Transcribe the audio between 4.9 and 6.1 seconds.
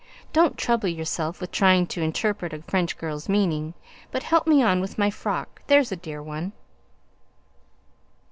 my frock, there's a